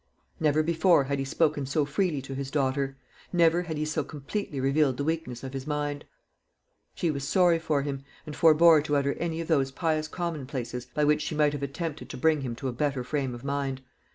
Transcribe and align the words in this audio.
Never 0.39 0.63
before 0.63 1.03
had 1.03 1.19
he 1.19 1.25
spoken 1.25 1.67
so 1.67 1.85
freely 1.85 2.23
to 2.23 2.33
his 2.33 2.49
daughter; 2.49 2.97
never 3.31 3.61
had 3.61 3.77
he 3.77 3.85
so 3.85 4.03
completely 4.03 4.59
revealed 4.59 4.97
the 4.97 5.03
weakness 5.03 5.43
of 5.43 5.53
his 5.53 5.67
mind. 5.67 6.05
She 6.95 7.11
was 7.11 7.23
sorry 7.23 7.59
for 7.59 7.83
him, 7.83 8.03
and 8.25 8.35
forbore 8.35 8.81
to 8.85 8.95
utter 8.97 9.13
any 9.19 9.41
of 9.41 9.47
those 9.47 9.69
pious 9.69 10.07
commonplaces 10.07 10.87
by 10.87 11.03
which 11.03 11.21
she 11.21 11.35
might 11.35 11.53
have 11.53 11.61
attempted 11.61 12.09
to 12.09 12.17
bring 12.17 12.41
him 12.41 12.55
to 12.55 12.67
a 12.67 12.73
better 12.73 13.03
frame 13.03 13.35
of 13.35 13.43
mind. 13.43 13.83